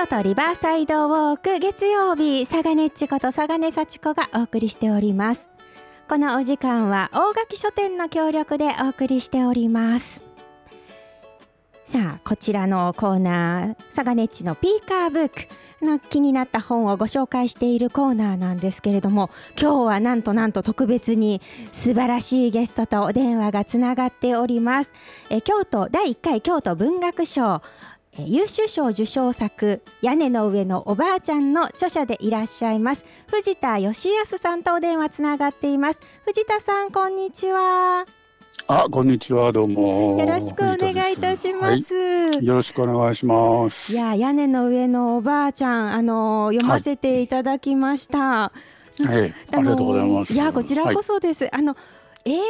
[0.00, 5.46] 京都リバーサイドウォーク月曜日佐賀根っちこと佐賀根幸子がお送りしております。
[6.08, 10.24] このお時間は大垣書店の協力でお送りしております。
[11.84, 19.28] さあこちらのコーナー佐賀根っちのピーカーブックの気になった本をご紹介しているコーナーなんですけれども
[19.60, 21.42] 今日はなんとなんと特別に
[21.72, 24.94] 素晴らしいゲストとお電話がつながっております。
[25.28, 27.60] え京都第1回京都文学賞。
[28.26, 38.06] 優秀賞受賞作「屋根の上のおばあちゃん」の著者でいらっしゃいます藤田義康さんとお電話つながっています藤田さんこんにちは
[38.66, 40.16] あ、こんにちは、どうも。
[40.16, 41.92] よろしくお願いいたします。
[41.92, 43.92] はい、よろしくお願いします。
[43.92, 48.18] いや、屋根の上のおばあちゃん、あの読ませていただきました。
[48.18, 48.52] は
[49.00, 50.32] い、はい、ありがとうございます。
[50.32, 51.44] いや、こちらこそです。
[51.44, 51.76] はい、あの
[52.24, 52.42] 映画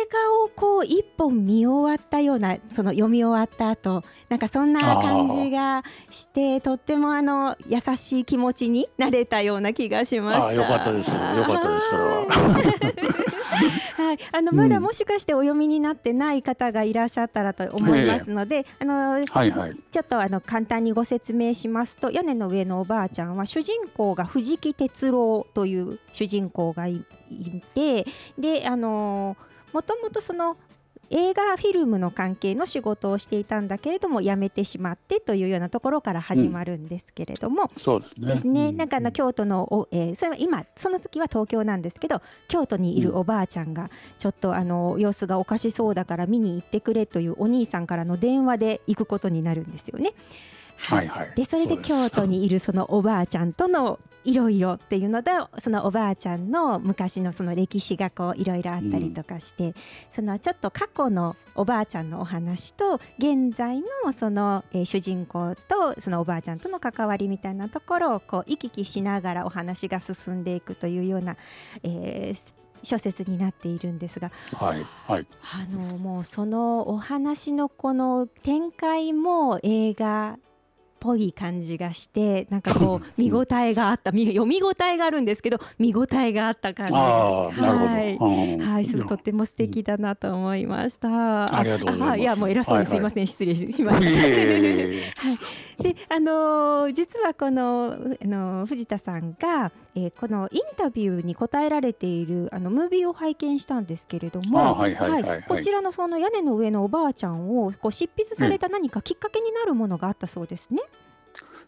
[0.45, 10.53] をこう一本見終わったようなその読み終わった後なんかそんな感じがしてとってもあの優しい気持ちになれたような気がしました。
[10.53, 11.11] よかったです。
[11.11, 11.91] よかったです。
[11.91, 12.27] それは。
[14.01, 27.05] はい、あのまだもしかしてお読みになってない方がいらっしゃったらと思いますので、あの、はいはい、ちょっとあの簡単にご説明しますと屋根の上のおばあちゃんは主人公が藤木哲郎という主人公がい
[27.75, 28.07] て
[28.39, 29.37] であの
[29.73, 30.57] もともとその
[31.11, 38.35] 映画フィルムの関係の仕事をしていたんだけれども辞めてしまってというようなところから始まるんですけれども、うん、そうですね。
[38.35, 50.13] ですね、なんかあの京都のお、えー、それは今その時は東京なんですけど京都にいるおばあちゃんがちょっとあの様子がおかしそうだから見に行ってくれというお兄さんからの電話で行くことになるんですよね。
[50.89, 51.09] はい。
[51.09, 59.75] はい、でそれで京都にいるそのおばあちゃんとのいろいろっていうのでそのおばあちゃんの昔のその歴史がこういろいろあったりとかして、うん、
[60.11, 71.37] そのちょっと過去のおばあちゃんのお話と現在のその、えー、主人公とそのおばあちゃんとの関わりみたいなところをこう行き来しながらお話が進んでいくというような、
[71.83, 80.39] えー、小説になっているんですが、はいはい、あのもうそのお話のこの展開も映画
[81.01, 84.11] ぽい感じがしてなんかこう見応えがあった。
[84.11, 86.93] 読み応えがあるんですけど見応えがあった感じ。
[86.93, 91.57] はい、はい、すとっても素敵だなと思いました。
[91.57, 92.19] ありがとうございます。
[92.21, 92.23] い。
[92.23, 94.11] やもう偉そうにすいません、失礼しました。
[95.27, 95.33] は
[95.79, 110.81] い、であのー、実はこのあのー、藤田さんが、えー、このインタビューに答えられているあのムービーを拝見したんですけれども、はいこちらのその屋根の上のおばあちゃんをこう執筆された何かきっかけになるものがあったそうですね。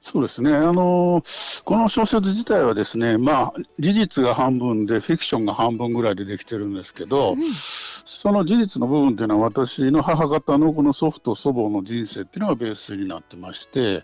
[0.03, 1.23] そうですね、あの
[1.65, 14.03] この小説自体はですね、まあ、事実が半分で、フィクションが半分ぐらいでできてるんですけど、うん、その事実の部分っていうのは、私の母方のこの祖父と祖母の人生っていうのがベースになってまして、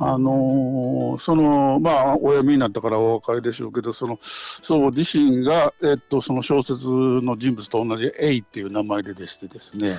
[0.00, 9.98] うん、あのその、まあ、お読みになったからお分かりでしょうけど、その祖母自身が、えっと、その小説の人物と同じエイっていう名前ででしてですね、はい、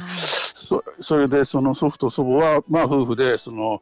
[0.60, 3.80] そそれでその祖父と祖母は、まあ、夫婦で、その、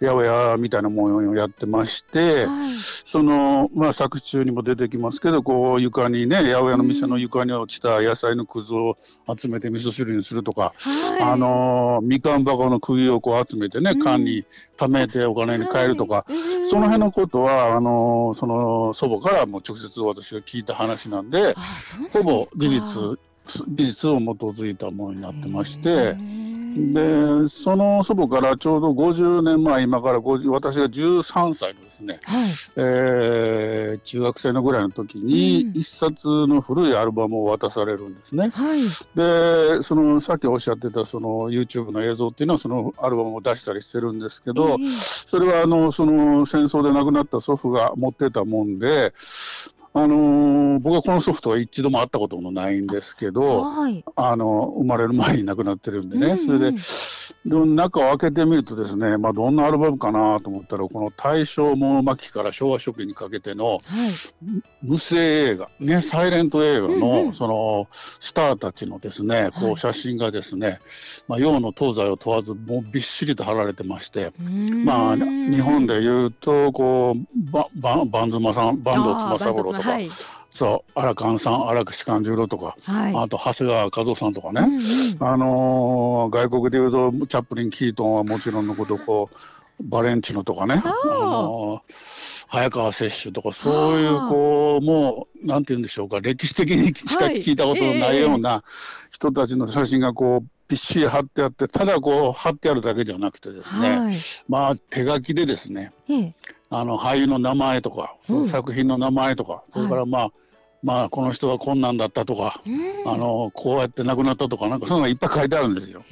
[0.00, 8.98] 八百屋みたいな模様をやってまして、はい、その、まあ、作中にも出てきますけど、こう、床にね、八百屋の店の床に落ちた野菜のくずを
[9.38, 14.44] 集めて味噌汁にするとか、はい、あの、みかん箱の釘をこう集めてね、缶に
[14.76, 21.54] 貯めてお金に換えるとか、はい、その辺のことは、あの、その祖母からも直接私が聞いた話なんで、
[22.12, 24.24] ほぼ事実、事実を基
[24.58, 26.16] づいたものになってまして、
[26.76, 38.50] で、その祖母からちょうど50年前、今から50私が13歳のですね、はい、えー、中学生のぐらいの時に、一冊の古いアルバムを渡されるんですね。
[38.50, 38.80] はい、
[39.14, 49.14] で、そのさっきおっしゃってたその YouTube の映像っていうのは、そのアルバムを出したりしてるんですけど、えー、それはあのその戦争で亡くなった祖父が持ってたもんで、
[49.98, 56.32] あのー、僕はこのソフトは一度も会ったこともないんですけど、はい、あの生まれる前に亡くなってるんでね、うん。
[56.32, 56.74] うん、それで
[57.46, 63.80] 中を開けてみるとですね、まあ、どんなアルバムかなと思ったらこの大正末期から昭和初期にかけての
[64.82, 70.80] 無声映画、ね、サイレント映画のそのスターたちのですねこう写真がですね、
[71.26, 74.32] まあ、洋の東西を問わずもうびっしりと貼られてまして、
[74.84, 79.85] まあ、日本でいうとこうばばバンズマさん坂東翼五郎とか。
[79.90, 80.08] はい、
[80.50, 84.80] そう荒川さん荒口勘十郎とか、はい、あと長谷川和夫さんとかね、うんうん、
[85.20, 89.36] あのー、外国でいうとチャップリン・キートンはもちろんのことこう
[89.82, 91.92] バレンチノとかね、あのー、
[92.48, 96.20] 早川雪舟とかそういうこうもうなんて言うんでしょうか。
[96.20, 98.64] 歴史的にしか聞いたことのないような
[99.10, 104.14] 人たちの写真がこうびっしり貼ってあって、ただこう貼ってあるだけじゃなくてですね、はい、
[104.48, 106.34] まあ手書きでですね、ええ、
[106.70, 110.32] あの俳優の名前とか、その作品の名前とか、それからまあ、
[110.82, 112.62] まあこの人はこんなんだったとか、
[113.06, 116.04] あのこうやって亡くなったとかなんかそういうのがいっぱい書いてあるんですよ。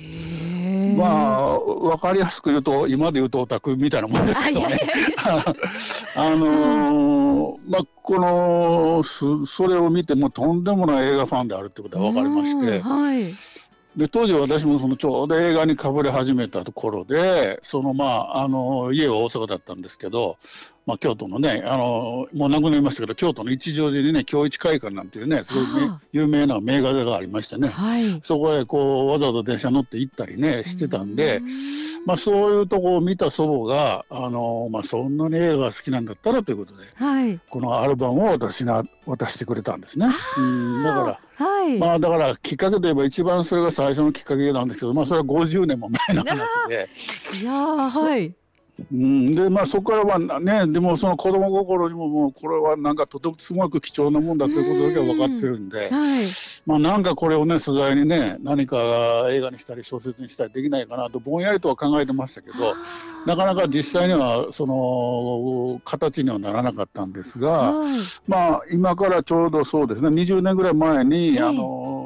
[0.96, 4.80] まあ分かりやすく言うと今で言うとオタクみたいなもんですけどね。
[6.16, 9.02] あのー、まあこの
[9.46, 12.80] それを見てもとんでもない映画ファンであるってことが分かりまして。
[12.80, 13.63] はい
[13.96, 20.38] で当時私もそのちょうど映画にかぶれ始めたところでそのまああの家は大阪だったんですけど
[20.86, 31.44] まあ、京都のね、あのもう亡くなりましたけど、京都の一乗寺にね、京一会館なんていうね、すごいね、有名な名画座がありましてね、はい、そこへこうわざわざ電車乗って行ったりね、してたんで、ん
[32.04, 40.08] まあ、そういうとこを見た祖母が、あのまあ、そんなに映画が好きなんだったらということで、はい、このアルバムを私な渡してくれたんですね。
[40.36, 40.82] うん。
[40.82, 46.88] だからはい、まあだからきっかけといえば一番それが最初のきっかけなんですけど、まあそれは50年も前の話で。
[47.42, 48.34] いやはい。
[48.92, 56.24] うん、でまあそこからはねでもその子供心にももうこれはなんかとてもすごく貴重なもんだということだけは分かってるんで、はい、
[56.66, 62.74] まあなんかこれをね素材にね何か映画にしたり小説にしたりできないかなとぼんやりとは考えてましたけど
[63.26, 72.03] なかなか実際にはその形にはならなかったんですが、はい、まあ今からちょうどそうですね20年ぐらい前に、あの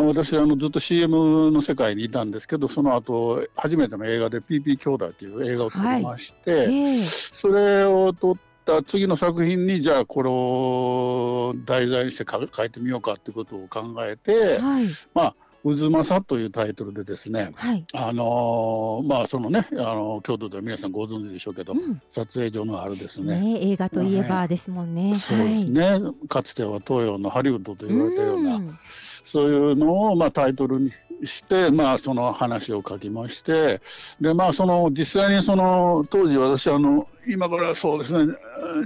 [0.00, 6.74] まあ、私あのずっと CM の世界にいたんですけどその後初めての映画で「PP 兄弟」という映画を撮りまして、はい。
[6.74, 25.14] えー、それを撮った次の作品にじゃあこれを題材にして書いてみようかということを考えて、はい、まあ渦政というタイトルでですね、はい、あのー、まあそのね、あのー、京都では皆さんご存知でしょうけど、うん、撮影所のあるですね、ね、映画といえばですもんね。
[25.16, 28.60] そうですね、はい、かつては東洋のハリウッドと言われたような、う
[29.24, 30.92] そういうのをまあタイトルに
[31.26, 33.80] して、まあ、その話を書きまして、
[34.20, 38.34] でまあ、その実際にその当時、私あの、今からそうですね、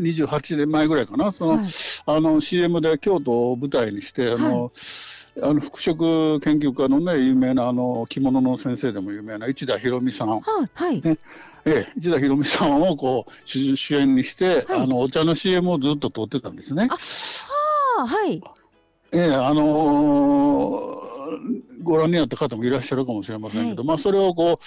[0.01, 1.65] 28年前ぐらいかな、その、はい、
[2.07, 4.71] あの CM で京都を舞台にして、あの、はい。
[5.43, 5.95] あの服飾
[6.39, 11.19] 研究家のね有名なあの着物の先生でも有名な市田博美さん、はい、ね。
[11.65, 16.89] ええ、市田博美さんをこう主演にして、はい、あのお茶の CM をずっと撮ってたんですね。
[16.89, 18.41] あははい
[19.13, 21.05] ええあのー
[21.83, 24.59] ご覧になった方もいらっしゃるかもしれませんけど、はい、まあ、それをこ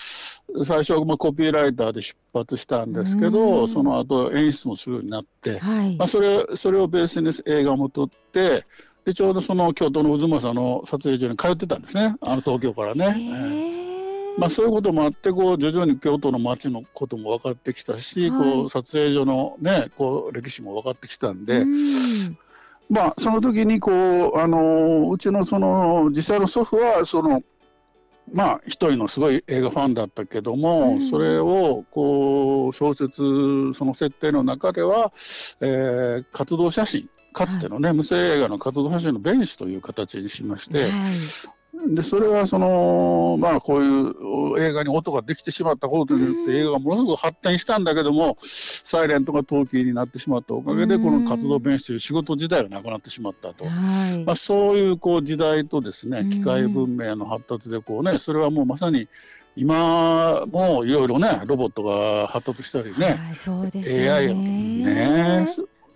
[0.54, 8.66] う最初はまあコピーライターで出発したんですけど、その後演出もするようになって、はい、まあ、それそれをベースに映画も撮って、
[9.06, 13.16] でちょうどその京都の渦政の撮影所に通ってたんですね、あの東京からね。
[13.18, 21.66] えー、まあ、そういうこともあってこう徐々に京都の街のことも分かってきたし、はい、こう撮影所の、ね、こう歴史も分かってきたんで、
[22.90, 27.44] まあ、その時にこう、あのうちのその実際の祖父はその、
[28.34, 35.12] まあ、一人のすごい映画ファンだったけども、うん、それをこう小説その設定の中では、
[35.62, 40.92] えー、活動写真かつてのね、はい、無声映画の活動写真の弁士という形にしまして、はい、
[41.86, 53.66] でそれはその、まあ、こういう映画に音ができてしまったことによって映画がものすごく発展したんだけどもサイレントが陶器になってしまったおかげでこの活動弁士という仕事自体がなくなってしまったと、
[54.26, 59.08] まあ、そういうこう時代とですね機械文明の発達でこう、ね、それはもうまさに
[59.56, 64.10] 今もいろいろねロボットが発達したりね、はい、そうですね。
[64.10, 65.48] AI ね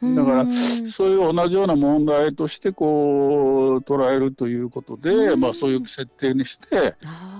[0.01, 0.45] だから、
[0.91, 6.95] そういう同じような問題としてこう捉えるということで、まあ、そういう設定にして、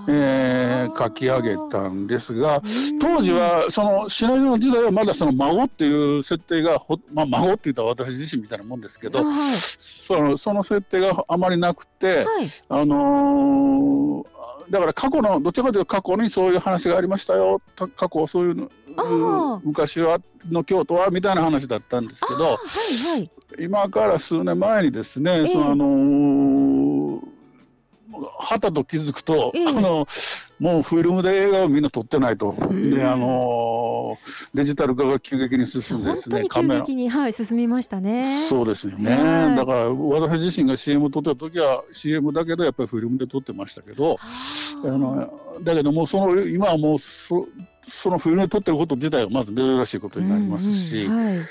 [0.08, 2.62] えー、書き上げたんですが、
[3.00, 6.80] 当時はそのシナリオの時代はまだその孫っていう設定が
[7.12, 9.24] まあ、孫って言ったら私自身みたいなもんですけど、
[9.78, 18.68] そのその設定があまりなくて、はい、あのーだから過去のどちらかというと過去にそういう話がありましたよ過去そういう
[19.64, 26.61] 昔はの京都はみたいな話だったんですけど、はいはい、今から数年前にですね、えー、そのあのー。
[28.20, 30.06] はたと気づくと、えー、あの
[30.58, 34.18] もうフィルムで映画をみんな撮ってないと、であの
[34.54, 38.46] デジタル化が急激に進んでですね、急激に、はい、進みましたね。
[38.48, 47.48] そうですよね、はい、だから私自身が CM 撮った時は CM だけどやっぱりフィルムで撮ってましたけど、あのだけどもその今はもうそ
[47.88, 51.04] そのフィルムで撮ってること自体はまず珍しいことになりますし。
[51.04, 51.36] うんうん。
[51.38, 51.46] はい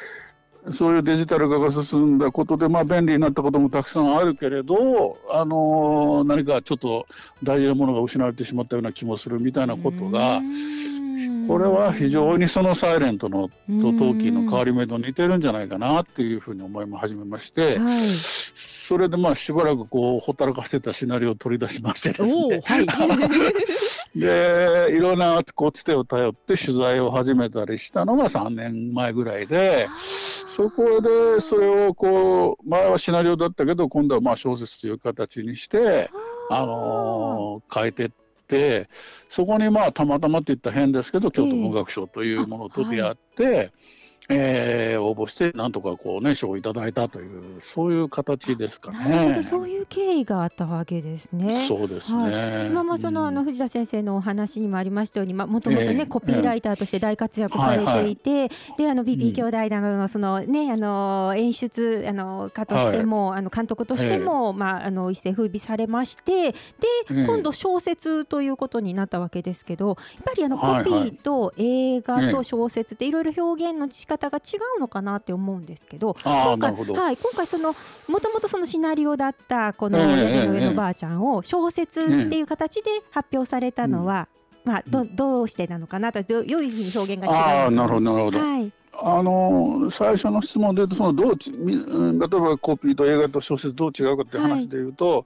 [0.73, 7.07] そういうデジタル化が進んだことで、まあ、便利になったこともたくさんあるけれど、あの、何かちょっと
[7.41, 10.41] 大事なものが失われてしまったような気もするみたいなことが、
[11.47, 18.07] これは非常にそのサイレントのとトーキーの変わり目と似てるんじゃないかなっていうふうに思い始めまして、はい、
[18.55, 22.87] それでまあしばらくこうほったらかしてたシナリオを取り出しましてですね、はい、
[24.19, 36.09] でいろんなこうつてを頼って取材を始めたりしたのが3年前ぐらいでそこでそれをこう前はシナリオだったけど今度はまあ小説という形にして
[36.49, 38.09] あのー、変えてっ
[38.51, 38.89] て
[39.29, 44.00] そこにまあたまたまって言ったら変ですけど京都文学賞というものと出会って、えー
[44.31, 49.43] えー、応募してなんとかこうね賞をいただいたというそういう形ですかね。
[49.43, 51.65] そういう経緯があったわけですね。
[51.67, 52.21] そうですね。
[52.21, 66.57] はい、今もその、うん、あの藤田先生のお話にもありましたように、まあもともとね、えー、コピーライターとして大活躍されていて、はいはい、であの BB 兄弟などのそのねあの演出あの家としても、はい、あの監督としても、えー、まああの一世風靡されまして、で、
[67.09, 77.75] 今度小説ということになったわけですけど、やっぱりあのコピーと映画と小説っていろいろ表現の仕方が違うのかなって思うんですけど今回はい、今回その
[78.07, 84.27] もともとそのシナリオだったこの「屋根の上のばあちゃん」を小説っていう形で発表されたのは、
[84.63, 88.71] まあ、どどうしてなのかなとどういうふうに表現が違うのかななるほどなるほど、はい。
[89.03, 95.23] あの最初の質問でそのどうち例えばコピーと映画と小説どう違うかっていう話でいうと、はい、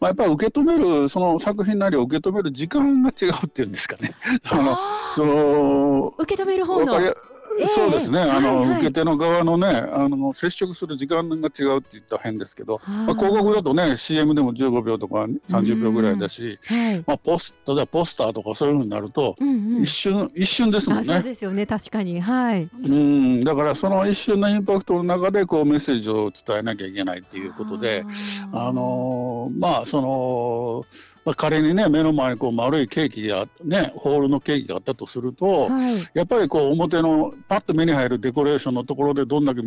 [0.00, 4.14] まあ、やっぱり受け止めるその作品なりを受け止める時間が違うっていうんですかね。
[5.16, 6.94] その受け止める方の
[7.74, 21.04] そうですね、あの、はいはい、受け手の側のね、あの接触する時間が違うって言ったら変ですけど、まあ、広告だとね、CM でも15秒とか30秒ぐらいだし、はい、まあ、ポス例えばポスターとかそういうふうになると、うんうん、一瞬、一瞬ですもんね。
[21.04, 22.20] そうですよね、確かに。
[22.20, 22.68] はい。
[22.84, 28.04] うん、だからその一瞬のインパクトの中で、こう、メッセージを伝えなきゃいけないっていうことで、
[28.52, 30.84] あのまあ、その、
[31.26, 39.60] まあ、仮にね目の前にこう丸いケーキやねホールのケーキがあったとすると、はい、やっぱりこう表のパッと目に入るデコレーションのところでどんだけ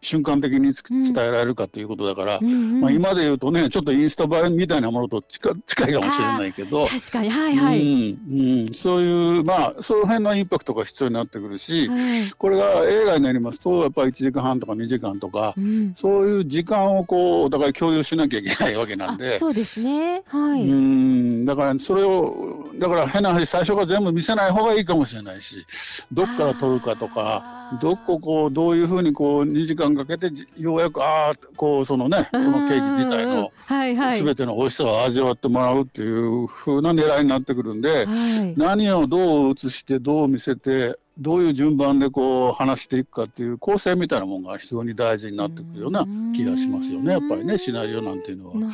[0.00, 6.86] 瞬間的に伝えられるかということだから、うん、まあ、今で言うとねちょっとインスタ映えみたいなものと近 近いかもしれないけど。
[6.86, 7.30] 確かに。
[7.30, 11.98] はいはい、うんうん、そういうまあその辺のインパクトが必要になってくるし、はい、
[12.38, 19.38] これが映画になりますとやっぱり1時間半とか2時間とか、うん、そういう時間をこうお互い共有しなきゃいけないわけなんで。
[19.38, 20.22] そうですね。
[20.26, 21.44] はい、うん。
[21.44, 25.66] だからそれをだから変な話最初から全部見せない方がいいかもしれないし
[26.12, 27.56] どっから撮るかとか。
[27.80, 38.06] どここうどういうふうにこう2時間かけてようやくああこうそのねそのケーキ自体の全ての美味しさを味わってもらうっていうふうな狙いになってくるんで、
[38.56, 47.12] 何をどう映してどう見せてどういう順番でこう話していくかっていう構成みたいなものが非常に大事になってくるような気がしますよね。
[47.12, 48.54] やっぱりねシナリオなんていうのは。
[48.56, 48.72] なる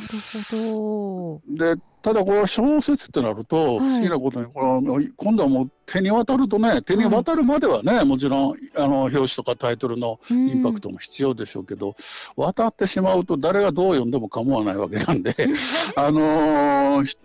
[0.51, 1.75] ほど。
[1.75, 11.93] でただこれ小説ってなると、不思議なことに、この今度はもう手に渡るとね、手に渡るまではね、はい、もちろんあの表紙とかタイトルのインパクトも必要でしょうけど、うん、
[12.35, 15.35] 渡ってしまうと誰がどう読んでも構わないわけなんで、
[15.95, 17.17] あのー、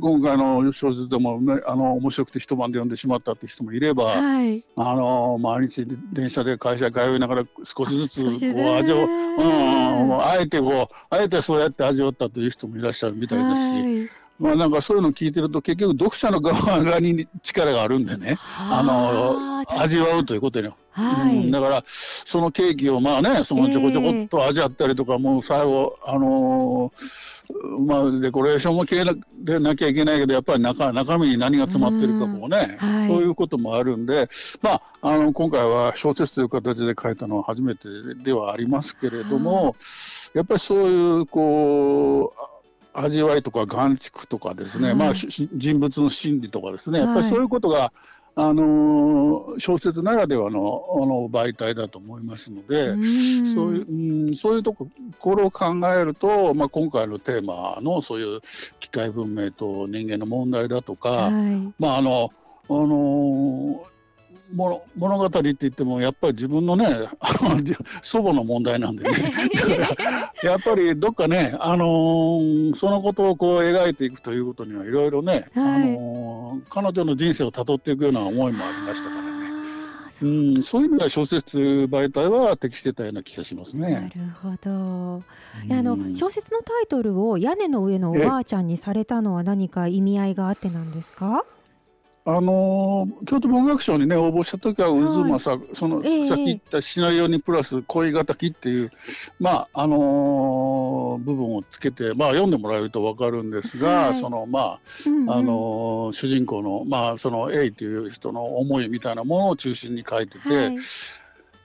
[0.00, 13.76] 今回の小説でも、ね、あの面白くて一晩で読んでしまったって人もいれば、はい、あの毎日電車で会社通いながら少しずつこう味を、うん、あえてこうあえてそうやって味わったという人もいらっしゃるみたいですし。
[13.76, 29.06] はいまあなんかそういうの聞いてると結局読者の側に力があるんでね、あの味わうということに、はい、うん、だからそのケーキをまあねそのちょこちょこっと味わったりとか、えー、もう最後あのー、まあデコレーションもきれい
[29.44, 34.28] でなきゃいけないけどやっぱり中中身に何が詰まってるかもね、はい、そういうこともあるんで。
[34.62, 37.88] まああの今回は小説という形で書いたのは初めて
[38.24, 39.76] ではありますけれども、
[40.34, 42.55] やっぱりそういうこう
[42.96, 47.90] 味わいとか眼蓄とかですね、はい、まあ、人物の心理とかですね、やっぱりそういうことが、はい、
[48.36, 52.92] あの小説ならではのあの媒体だと思いますので、
[53.54, 58.40] そういううんそういうところを考えると、まあ、今回のテーマのそういう
[58.80, 61.32] 機械文明と人間の問題だとか、はい、
[61.78, 62.30] まああの
[62.68, 63.86] あの
[64.54, 67.08] 物物語って言ってもやっぱり自分のね
[68.02, 69.32] 祖母の問題なんでね
[70.42, 79.36] やっぱりどっかね、あのー、そのことをこう描いていくということにはいろいろね、はい、あのー、彼女の人生をたどっていくような思いもありましたからね。
[80.22, 83.90] うん、そういう意味では小説媒体は適してたような気がしますね。
[83.90, 84.10] なる
[84.42, 85.22] ほど。
[85.70, 91.44] あの小説のタイトルを屋根の上のおばあちゃんにされたのは何か意味合いがあってなんですか？
[92.28, 98.90] あのー、京都文学賞にね応募した時は渦政、はい、その、えー、さっき言ったシナリオにプラス恋敵っていう
[99.38, 110.48] まああのー、部分をつけてまあ読んでもらえると分かるんですが、はい、そのまあ、うんうん、あのー、主人公のまあその A という人の思いみたいなものを中心に書いてて。
[110.48, 110.76] はい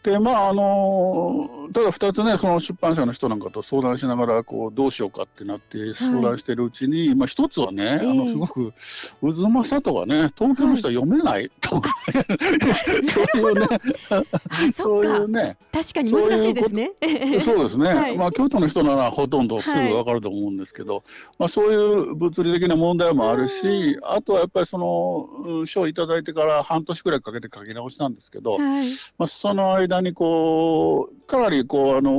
[0.04, 8.74] でまああのただ2つねその出版社の人なんかと相談しながらこうどうしようかってなって相談してるうちに、はい、まあ1つはね、えー、あのすごく
[9.22, 13.80] 渦政とはね東京の人は読めないと、はい、 そういうね。
[14.74, 15.58] そういうね。
[15.72, 16.92] 確かに難しいですね。
[17.40, 21.04] そう ですね、はい、まあ京都の人ならほとんどすぐ分かると思うんですけど、
[21.38, 28.58] まあそういう物理的な問題もあるしあとはやっぱりその賞をいただいてから半年くらいかけて書き直したんですけど、
[29.18, 32.12] まあその間間にこう、かなりこう、あの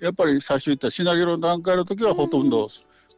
[0.00, 2.68] ー、やっぱり最初言ったシナリオの段階の時はほとんど、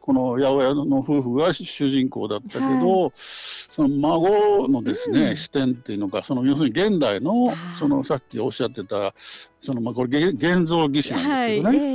[0.01, 9.13] この八百屋の夫婦が主人公だったけど、はい、その孫のですね、うん、視点っていうのが、その要するに現代の、そのさっきおっしゃってた、
[9.61, 11.87] そのまあこれ現像技師なんですけどね、はい。
[11.87, 11.89] え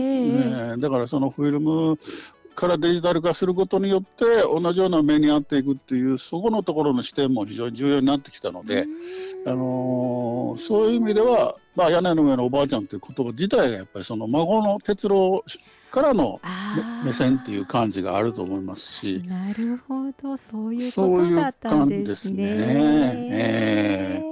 [0.75, 1.99] ー、ねだからそのフィルム
[2.55, 8.87] からデジタル化することによって同じような目に遭っていくっていうそこのところの視点も非常に重要になってきたので、
[9.47, 15.45] あのー、そういう意味では、まあ、屋根の上のおばあちゃんという言葉自体がやっぱりその孫の哲郎
[15.91, 16.41] からの
[17.05, 22.37] 目線っていう感じがあると思いますしなるほどそういうことだったんですね。
[22.37, 23.29] そういう感じですね。
[23.31, 24.32] えー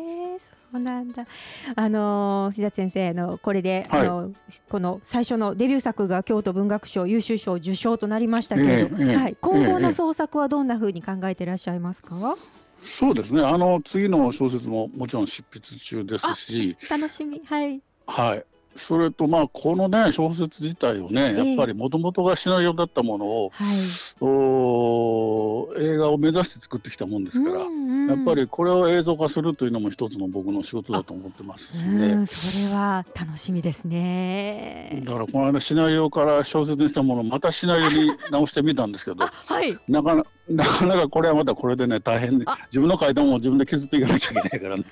[0.72, 1.26] そうなんだ。
[1.74, 4.32] あの藤田先生のこれで、はい、あの
[4.68, 12.36] この最初のデビュー作が京都文学賞優秀賞受賞となりましたけれど、えー、はい、今後の創作はどんなふうに考えていらっしゃいますか？
[12.82, 13.42] そうですね。
[13.42, 17.42] あの次の小説ももちろん執筆中ですし、楽しみ。
[17.44, 17.80] はい。
[18.06, 18.44] はい。
[18.76, 23.76] それとまあこのね小説自体をね、やっぱりもともとがシナリオだったものを、はい、
[24.20, 32.26] お映画を目指して作ってきたもんですから、うんうん、やっぱりこれを映像化するというのも一つの僕の仕事だと思ってますしね。
[32.26, 35.02] それは楽しみですね。
[35.04, 44.84] だからこの間シナリオから小説にしたものをまたシナリオに直してみたんですけど、 はい、なかなかなかなかこれはまたこれでね大変で自分の階段も自分で削っていかなきゃいけないからね。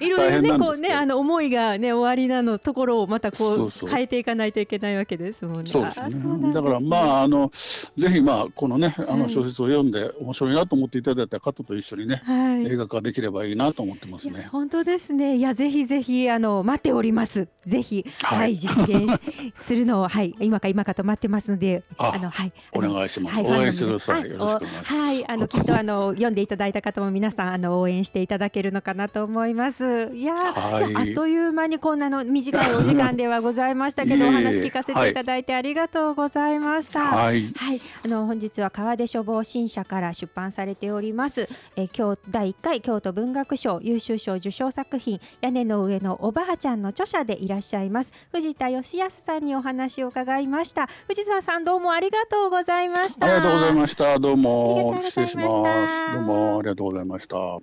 [0.00, 5.70] いいろいろねこうねあの思いがね終わりなのところをまたこう変えていかないといけないわけですもんね。
[5.70, 7.50] そうですね、ね、だからまああの
[7.96, 14.48] ぜひまあこのねあの小説を読んで面白いなと思っていただいた方と一緒にね、はい、映画化できればいいなと思ってますね。
[14.50, 15.36] 本当ですね。
[15.36, 17.48] いやぜひぜひあの待っております。
[17.66, 19.20] ぜひ、はい、はい、実現
[19.60, 22.52] するのをはい今か今かと待ってますのであのはい。
[22.72, 24.87] お願いします、はい、応援してくださいよろしくお願いします。
[24.88, 30.10] はいあのきっとあの読んでいただいた方も皆さんあの応援していただけるのかなと思います。
[30.14, 37.00] いや、はい、あっという間にこんなの短いお時間ではございましたけどお話聞かせていただいてありがとうございました。
[37.00, 50.88] はい、はい、あの本日は川出書房新社から出版されておりますえ今日第1回京都文学賞優秀賞受賞作品屋根の上のおばあちゃんの著者でいらっしゃいます藤田義康さんにお話を伺いました。
[51.08, 53.26] 藤田さんどうもありがとうございました。
[53.26, 54.18] ありがとうございました。
[54.18, 54.67] どうも
[55.02, 55.36] 失礼し。
[55.36, 56.12] ます。
[56.12, 57.36] どうもありがとうございました。
[57.36, 57.62] こ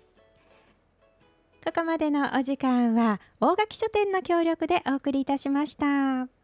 [1.73, 6.34] こまでのお時間は大垣書店の協力でお送りいたしました。